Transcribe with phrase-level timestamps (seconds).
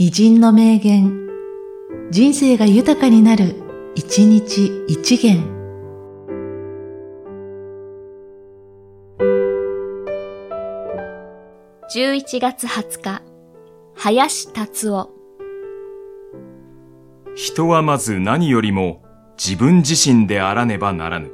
[0.00, 1.28] 偉人の名言、
[2.12, 3.56] 人生が豊かになる、
[3.96, 5.42] 一日一元。
[11.92, 13.22] 11月20日、
[13.96, 15.10] 林達夫。
[17.34, 19.02] 人はまず何よりも
[19.36, 21.32] 自分自身であらねばならぬ。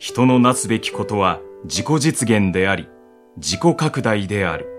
[0.00, 2.88] 人のなすべきことは自己実現であり、
[3.36, 4.73] 自己拡大である。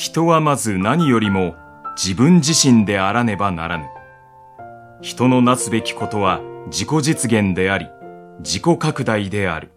[0.00, 1.56] 人はまず何よりも
[1.96, 3.86] 自分自身であらねばならぬ。
[5.00, 7.88] 人のなすべきことは自己実現であり、
[8.38, 9.72] 自己拡大である。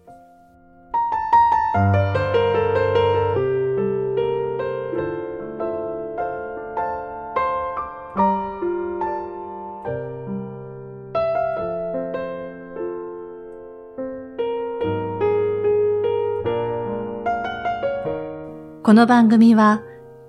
[18.83, 19.81] この番組は、